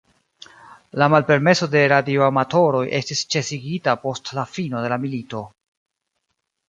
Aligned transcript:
La 1.01 1.09
malpermeso 1.15 1.67
de 1.75 1.83
radioamatoroj 1.93 2.81
estis 3.01 3.21
ĉesigita 3.35 3.95
post 4.07 4.33
la 4.39 4.47
fino 4.55 4.83
de 4.87 4.91
la 4.95 4.99
milito. 5.05 5.45